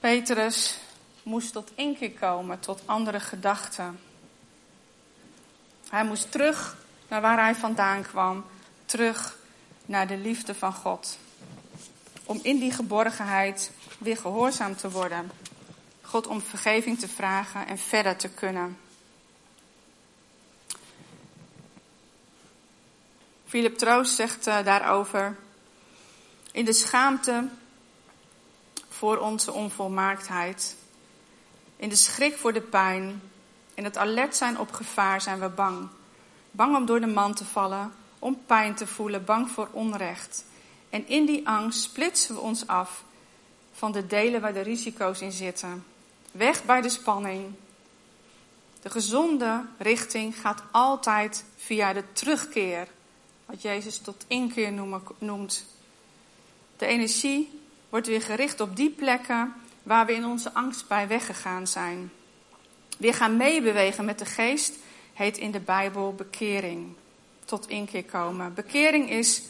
[0.00, 0.78] Petrus
[1.22, 4.00] moest tot inkeer komen, tot andere gedachten.
[5.88, 6.76] Hij moest terug
[7.08, 8.44] naar waar hij vandaan kwam,
[8.84, 9.36] terug
[9.86, 11.18] naar de liefde van God.
[12.24, 15.30] Om in die geborgenheid weer gehoorzaam te worden.
[16.02, 18.78] God om vergeving te vragen en verder te kunnen.
[23.52, 25.36] Philip Troost zegt uh, daarover:
[26.52, 27.48] In de schaamte
[28.88, 30.76] voor onze onvolmaaktheid,
[31.76, 33.22] in de schrik voor de pijn,
[33.74, 35.88] in het alert zijn op gevaar zijn we bang.
[36.50, 40.44] Bang om door de man te vallen, om pijn te voelen, bang voor onrecht.
[40.90, 43.04] En in die angst splitsen we ons af
[43.72, 45.84] van de delen waar de risico's in zitten.
[46.30, 47.54] Weg bij de spanning.
[48.82, 52.88] De gezonde richting gaat altijd via de terugkeer,
[53.52, 54.72] wat Jezus tot inkeer
[55.18, 55.64] noemt.
[56.76, 61.66] De energie wordt weer gericht op die plekken waar we in onze angst bij weggegaan
[61.66, 62.10] zijn.
[62.98, 64.72] Weer gaan meebewegen met de geest
[65.12, 66.94] heet in de Bijbel bekering.
[67.44, 68.54] Tot inkeer komen.
[68.54, 69.42] Bekering is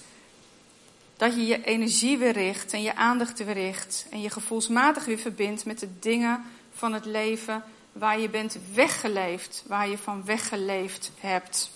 [1.17, 4.07] dat je je energie weer richt en je aandacht weer richt.
[4.11, 9.65] En je gevoelsmatig weer verbindt met de dingen van het leven waar je bent weggeleefd.
[9.67, 11.71] Waar je van weggeleefd hebt.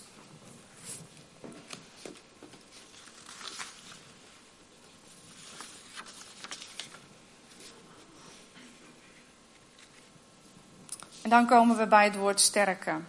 [11.27, 13.09] En dan komen we bij het woord sterken.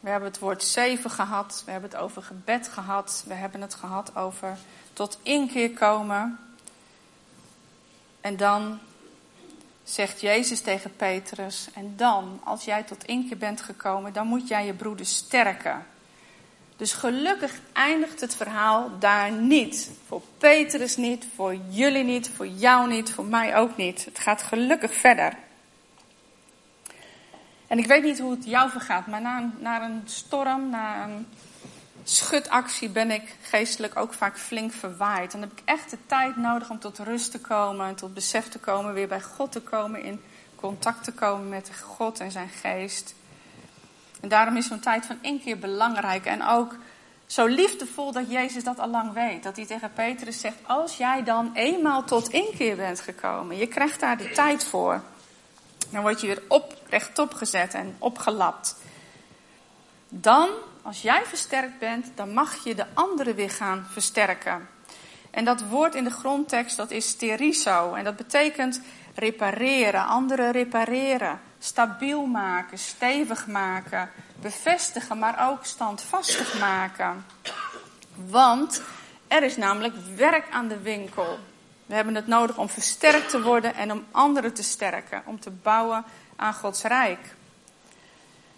[0.00, 3.74] We hebben het woord zeven gehad, we hebben het over gebed gehad, we hebben het
[3.74, 4.58] gehad over
[4.92, 6.38] tot inkeer komen.
[8.20, 8.78] En dan
[9.84, 14.66] zegt Jezus tegen Petrus, en dan, als jij tot inkeer bent gekomen, dan moet jij
[14.66, 15.86] je broeder sterken.
[16.76, 19.90] Dus gelukkig eindigt het verhaal daar niet.
[20.06, 24.04] Voor Petrus niet, voor jullie niet, voor jou niet, voor mij ook niet.
[24.04, 25.46] Het gaat gelukkig verder.
[27.68, 31.04] En ik weet niet hoe het jou vergaat, maar na een, na een storm, na
[31.04, 31.26] een
[32.04, 35.32] schudactie ben ik geestelijk ook vaak flink verwaaid.
[35.32, 38.58] Dan heb ik echt de tijd nodig om tot rust te komen, tot besef te
[38.58, 40.20] komen, weer bij God te komen, in
[40.54, 43.14] contact te komen met God en zijn geest.
[44.20, 46.76] En daarom is zo'n tijd van één keer belangrijk en ook
[47.26, 49.42] zo liefdevol dat Jezus dat al lang weet.
[49.42, 54.00] Dat hij tegen Petrus zegt, als jij dan eenmaal tot inkeer bent gekomen, je krijgt
[54.00, 55.02] daar de tijd voor.
[55.90, 58.76] Dan word je weer op, rechtop gezet en opgelapt.
[60.08, 60.48] Dan,
[60.82, 64.68] als jij versterkt bent, dan mag je de anderen weer gaan versterken.
[65.30, 67.94] En dat woord in de grondtekst, dat is steriso.
[67.94, 68.80] En dat betekent
[69.14, 77.24] repareren, anderen repareren, stabiel maken, stevig maken, bevestigen, maar ook standvastig maken.
[78.14, 78.82] Want
[79.28, 81.38] er is namelijk werk aan de winkel.
[81.86, 85.50] We hebben het nodig om versterkt te worden en om anderen te sterken, om te
[85.50, 86.04] bouwen
[86.38, 87.34] aan Gods rijk.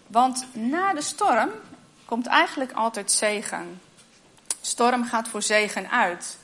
[0.07, 1.49] Want na de storm
[2.05, 3.81] komt eigenlijk altijd zegen.
[4.61, 6.37] Storm gaat voor zegen uit.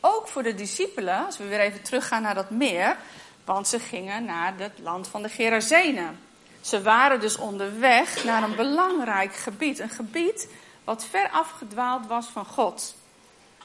[0.00, 2.96] Ook voor de discipelen, als we weer even teruggaan naar dat meer,
[3.44, 6.18] want ze gingen naar het land van de Gerazenen.
[6.60, 10.48] Ze waren dus onderweg naar een belangrijk gebied, een gebied
[10.84, 12.94] wat ver afgedwaald was van God.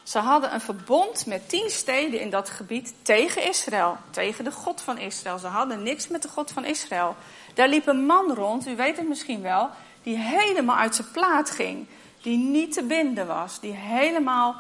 [0.10, 4.82] Ze hadden een verbond met tien steden in dat gebied tegen Israël, tegen de God
[4.82, 5.38] van Israël.
[5.38, 7.16] Ze hadden niks met de God van Israël.
[7.54, 9.70] Daar liep een man rond, u weet het misschien wel,
[10.04, 11.88] die helemaal uit zijn plaat ging.
[12.22, 14.56] Die niet te binden was, die helemaal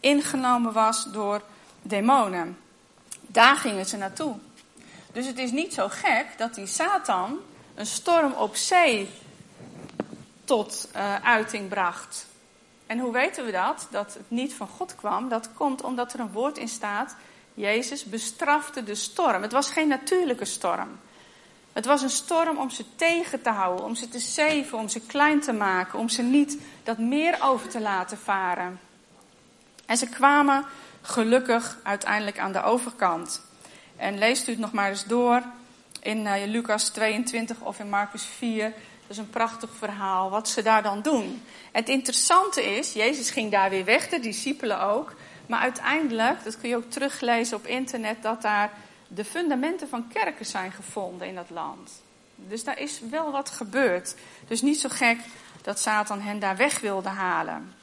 [0.00, 1.42] ingenomen was door
[1.82, 2.58] demonen.
[3.20, 4.36] Daar gingen ze naartoe.
[5.12, 7.38] Dus het is niet zo gek dat die Satan
[7.74, 9.10] een storm op zee
[10.44, 12.26] tot uh, uiting bracht.
[12.90, 13.86] En hoe weten we dat?
[13.90, 15.28] Dat het niet van God kwam.
[15.28, 17.16] Dat komt omdat er een woord in staat.
[17.54, 19.42] Jezus bestrafte de storm.
[19.42, 20.98] Het was geen natuurlijke storm.
[21.72, 25.00] Het was een storm om ze tegen te houden, om ze te zeven, om ze
[25.00, 28.80] klein te maken, om ze niet dat meer over te laten varen.
[29.86, 30.64] En ze kwamen
[31.02, 33.42] gelukkig uiteindelijk aan de overkant.
[33.96, 35.42] En leest u het nog maar eens door
[36.02, 38.72] in uh, Lucas 22 of in Marcus 4.
[39.10, 41.42] Dat is een prachtig verhaal, wat ze daar dan doen.
[41.72, 45.14] Het interessante is, Jezus ging daar weer weg, de discipelen ook.
[45.46, 48.70] Maar uiteindelijk, dat kun je ook teruglezen op internet, dat daar
[49.08, 52.02] de fundamenten van kerken zijn gevonden in dat land.
[52.34, 54.14] Dus daar is wel wat gebeurd.
[54.48, 55.18] Dus niet zo gek
[55.62, 57.74] dat Satan hen daar weg wilde halen.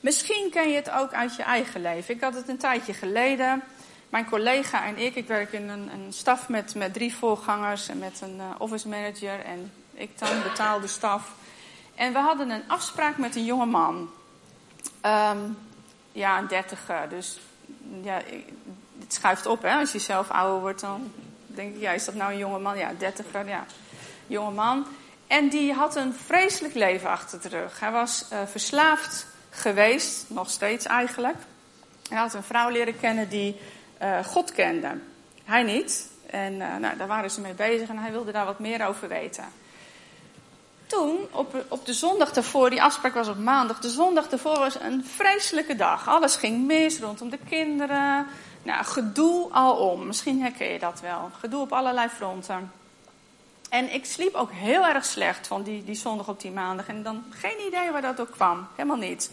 [0.00, 2.14] Misschien ken je het ook uit je eigen leven.
[2.14, 3.62] Ik had het een tijdje geleden.
[4.08, 7.98] Mijn collega en ik, ik werk in een, een staf met, met drie voorgangers en
[7.98, 11.32] met een uh, office manager en ik dan betaalde staf.
[11.94, 14.10] En we hadden een afspraak met een jonge man.
[15.06, 15.58] Um,
[16.12, 17.08] ja, een dertiger.
[17.08, 17.40] Dus
[18.02, 18.20] ja,
[18.98, 19.74] het schuift op, hè.
[19.74, 21.12] Als je zelf ouder wordt, dan
[21.46, 22.78] denk ik, ja, is dat nou een jonge man?
[22.78, 23.66] Ja, dertiger, ja.
[24.26, 24.86] Jonge man.
[25.26, 27.80] En die had een vreselijk leven achter de rug.
[27.80, 31.36] Hij was uh, verslaafd geweest, nog steeds eigenlijk.
[32.08, 33.60] Hij had een vrouw leren kennen die
[34.02, 34.98] uh, God kende.
[35.44, 36.10] Hij niet.
[36.26, 39.08] En uh, nou, daar waren ze mee bezig en hij wilde daar wat meer over
[39.08, 39.44] weten.
[40.92, 44.80] Toen, op, op de zondag daarvoor, die afspraak was op maandag, de zondag daarvoor was
[44.80, 46.08] een vreselijke dag.
[46.08, 48.26] Alles ging mis rondom de kinderen.
[48.62, 50.06] Nou, gedoe alom.
[50.06, 51.30] Misschien herken je dat wel.
[51.40, 52.72] Gedoe op allerlei fronten.
[53.68, 56.88] En ik sliep ook heel erg slecht van die, die zondag op die maandag.
[56.88, 58.66] En dan geen idee waar dat ook kwam.
[58.76, 59.30] Helemaal niet.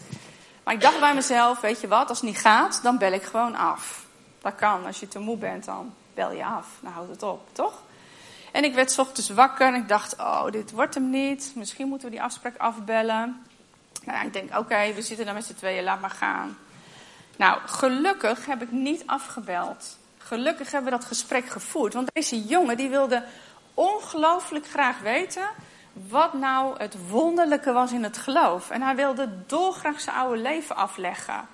[0.64, 3.22] Maar ik dacht bij mezelf, weet je wat, als het niet gaat, dan bel ik
[3.22, 4.04] gewoon af.
[4.40, 6.66] Dat kan, als je te moe bent, dan bel je af.
[6.80, 7.82] Dan houdt het op, toch?
[8.52, 11.52] En ik werd ochtends wakker en ik dacht, oh, dit wordt hem niet.
[11.54, 13.42] Misschien moeten we die afspraak afbellen.
[14.04, 16.58] Nou ik denk, oké, we zitten daar met z'n tweeën, laat maar gaan.
[17.36, 19.98] Nou, gelukkig heb ik niet afgebeld.
[20.18, 21.94] Gelukkig hebben we dat gesprek gevoerd.
[21.94, 23.24] Want deze jongen die wilde
[23.74, 25.48] ongelooflijk graag weten
[25.92, 28.70] wat nou het wonderlijke was in het geloof.
[28.70, 31.48] En hij wilde dolgraag zijn oude leven afleggen.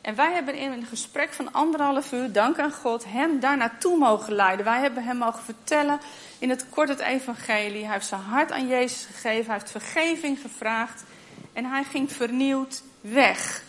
[0.00, 3.98] En wij hebben in een gesprek van anderhalf uur, dank aan God, hem daar naartoe
[3.98, 4.64] mogen leiden.
[4.64, 6.00] Wij hebben hem mogen vertellen
[6.38, 7.84] in het kort het evangelie.
[7.84, 11.04] Hij heeft zijn hart aan Jezus gegeven, hij heeft vergeving gevraagd.
[11.52, 13.62] En hij ging vernieuwd weg.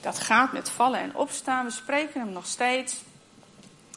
[0.00, 3.02] Dat gaat met vallen en opstaan, we spreken hem nog steeds.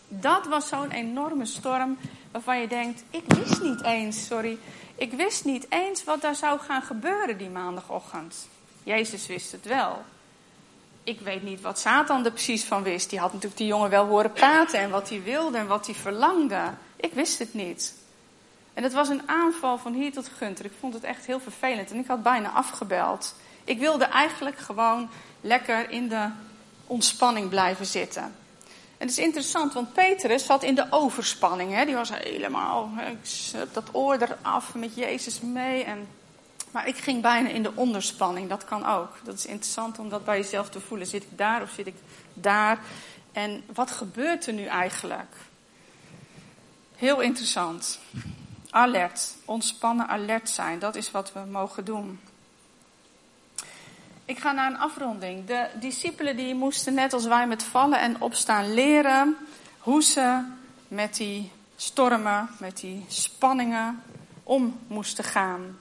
[0.07, 1.97] Dat was zo'n enorme storm
[2.31, 4.57] waarvan je denkt, ik wist niet eens, sorry,
[4.95, 8.47] ik wist niet eens wat daar zou gaan gebeuren die maandagochtend.
[8.83, 10.03] Jezus wist het wel.
[11.03, 13.09] Ik weet niet wat Satan er precies van wist.
[13.09, 15.95] Die had natuurlijk die jongen wel horen praten en wat hij wilde en wat hij
[15.95, 16.61] verlangde.
[16.95, 17.93] Ik wist het niet.
[18.73, 20.65] En het was een aanval van hier tot Gunter.
[20.65, 23.35] Ik vond het echt heel vervelend en ik had bijna afgebeld.
[23.63, 25.09] Ik wilde eigenlijk gewoon
[25.41, 26.29] lekker in de
[26.87, 28.23] ontspanning blijven zitten.
[28.97, 31.73] En het is interessant, want Petrus zat in de overspanning.
[31.73, 31.85] Hè?
[31.85, 35.83] Die was helemaal, ik dat oor eraf met Jezus mee.
[35.83, 36.07] En,
[36.71, 39.09] maar ik ging bijna in de onderspanning, dat kan ook.
[39.23, 41.07] Dat is interessant om dat bij jezelf te voelen.
[41.07, 41.95] Zit ik daar of zit ik
[42.33, 42.79] daar?
[43.31, 45.35] En wat gebeurt er nu eigenlijk?
[46.95, 47.99] Heel interessant.
[48.69, 52.19] Alert, ontspannen, alert zijn, dat is wat we mogen doen.
[54.25, 55.45] Ik ga naar een afronding.
[55.45, 59.37] De discipelen die moesten net als wij met vallen en opstaan leren
[59.79, 60.43] hoe ze
[60.87, 64.03] met die stormen, met die spanningen
[64.43, 65.80] om moesten gaan.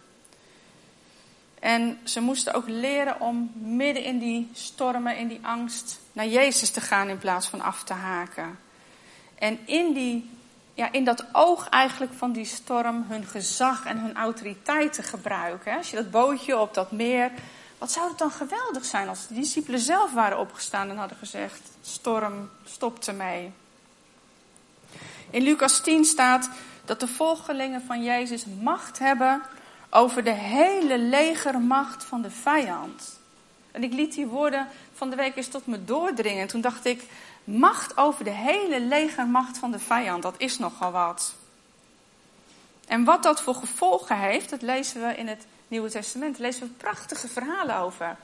[1.61, 6.71] En ze moesten ook leren om midden in die stormen, in die angst, naar Jezus
[6.71, 8.59] te gaan in plaats van af te haken.
[9.39, 10.31] En in, die,
[10.75, 15.77] ja, in dat oog eigenlijk van die storm hun gezag en hun autoriteit te gebruiken.
[15.77, 17.31] Als je dat bootje op dat meer
[17.79, 21.61] wat zou het dan geweldig zijn als de discipelen zelf waren opgestaan en hadden gezegd:
[21.83, 23.53] Storm, stop ermee.
[25.31, 26.51] In Lucas 10 staat
[26.85, 29.43] dat de volgelingen van Jezus macht hebben
[29.91, 33.19] over de hele legermacht van de vijand.
[33.71, 36.47] En ik liet die woorden van de week eens tot me doordringen.
[36.47, 37.03] Toen dacht ik,
[37.45, 41.35] macht over de hele legermacht van de vijand, dat is nogal wat.
[42.87, 46.69] En wat dat voor gevolgen heeft, dat lezen we in het Nieuwe Testament lezen we
[46.69, 48.17] prachtige verhalen over.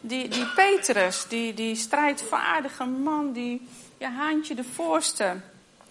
[0.00, 5.40] Die, die Petrus, die, die strijdvaardige man, die ja, Haantje de Voorste,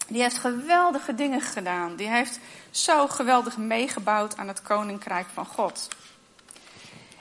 [0.08, 1.96] die heeft geweldige dingen gedaan.
[1.96, 2.38] Die heeft
[2.70, 5.88] zo geweldig meegebouwd aan het koninkrijk van God.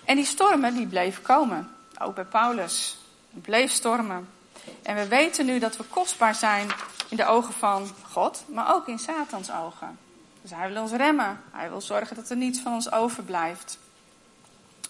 [0.06, 1.72] En die stormen, die bleven komen.
[2.00, 2.98] Ook bij Paulus.
[3.34, 4.30] Het bleef stormen.
[4.82, 6.68] En we weten nu dat we kostbaar zijn
[7.10, 10.00] in de ogen van God, maar ook in Satans ogen.
[10.42, 11.42] Dus hij wil ons remmen.
[11.52, 13.78] Hij wil zorgen dat er niets van ons overblijft.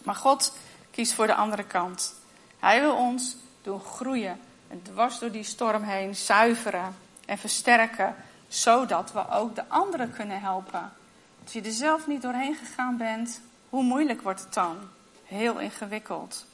[0.03, 0.53] Maar God
[0.91, 2.13] kiest voor de andere kant.
[2.59, 6.95] Hij wil ons doen groeien en dwars door die storm heen zuiveren
[7.33, 8.15] en versterken,
[8.47, 10.91] zodat we ook de anderen kunnen helpen.
[11.43, 14.77] Als je er zelf niet doorheen gegaan bent, hoe moeilijk wordt het dan?
[15.23, 16.45] Heel ingewikkeld.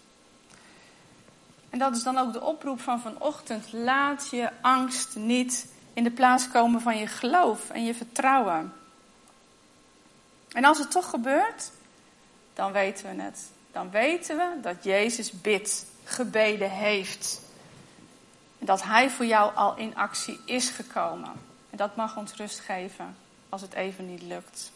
[1.70, 3.74] En dat is dan ook de oproep van vanochtend.
[3.74, 8.74] Laat je angst niet in de plaats komen van je geloof en je vertrouwen.
[10.52, 11.72] En als het toch gebeurt,
[12.54, 13.50] dan weten we het.
[13.72, 17.48] Dan weten we dat Jezus bidt, gebeden heeft.
[18.60, 21.32] Dat Hij voor jou al in actie is gekomen.
[21.70, 23.16] En dat mag ons rust geven
[23.50, 24.72] als het even niet lukt.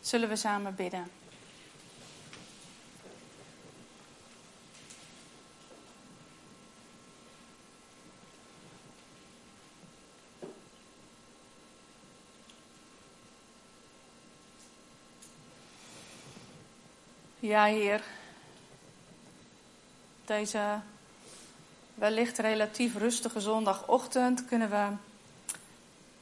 [0.00, 1.10] Zullen we samen bidden?
[17.38, 18.02] Ja, Heer.
[20.24, 20.80] Deze
[21.94, 24.86] wellicht relatief rustige zondagochtend kunnen we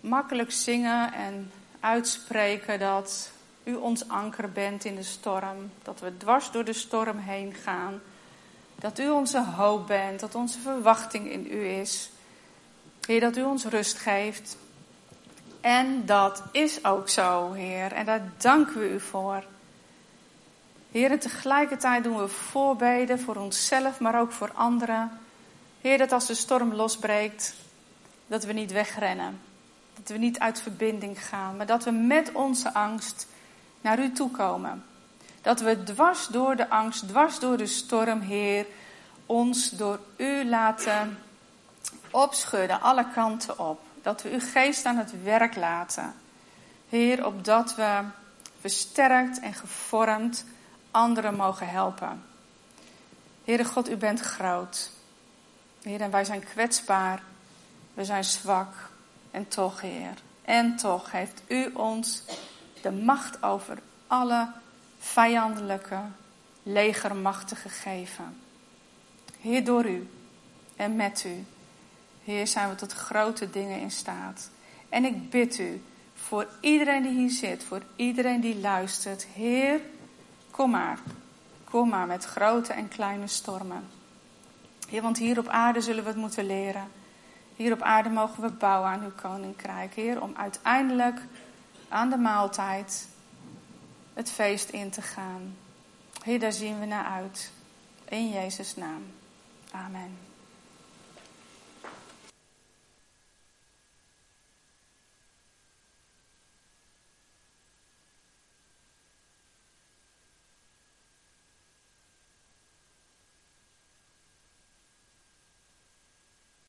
[0.00, 3.30] makkelijk zingen en uitspreken dat
[3.64, 5.70] U ons anker bent in de storm.
[5.82, 8.00] Dat we dwars door de storm heen gaan.
[8.74, 12.10] Dat U onze hoop bent, dat onze verwachting in U is.
[13.06, 14.56] Heer, dat U ons rust geeft.
[15.60, 17.92] En dat is ook zo, Heer.
[17.92, 19.44] En daar danken we U voor.
[20.90, 25.20] Heer, en tegelijkertijd doen we voorbeden voor onszelf, maar ook voor anderen.
[25.82, 27.54] Heer, dat als de storm losbreekt,
[28.26, 29.40] dat we niet wegrennen.
[29.94, 33.26] Dat we niet uit verbinding gaan, maar dat we met onze angst
[33.80, 34.84] naar u toe komen.
[35.40, 38.66] Dat we dwars door de angst, dwars door de storm, Heer,
[39.26, 41.18] ons door u laten
[42.10, 43.80] opschudden, alle kanten op.
[44.02, 46.14] Dat we uw geest aan het werk laten.
[46.88, 48.00] Heer, opdat we
[48.60, 50.44] versterkt en gevormd
[50.90, 52.24] anderen mogen helpen.
[53.44, 54.90] Heere God, u bent groot.
[55.82, 57.22] Heer, en wij zijn kwetsbaar.
[57.94, 58.90] We zijn zwak.
[59.30, 60.14] En toch, Heer,
[60.44, 62.22] en toch heeft u ons
[62.82, 64.48] de macht over alle
[64.98, 66.00] vijandelijke
[66.62, 68.36] legermachten gegeven.
[69.40, 70.08] Heer, door u
[70.76, 71.44] en met u,
[72.24, 74.50] Heer, zijn we tot grote dingen in staat.
[74.88, 75.82] En ik bid u
[76.14, 79.80] voor iedereen die hier zit, voor iedereen die luistert, Heer,
[80.52, 80.98] Kom maar,
[81.64, 84.01] kom maar met grote en kleine stormen.
[85.00, 86.88] Want hier op aarde zullen we het moeten leren.
[87.56, 91.20] Hier op aarde mogen we bouwen aan uw koninkrijk, Heer, om uiteindelijk
[91.88, 93.08] aan de maaltijd
[94.14, 95.56] het feest in te gaan.
[96.22, 97.52] Heer, daar zien we naar uit.
[98.08, 99.02] In Jezus' naam.
[99.70, 100.31] Amen.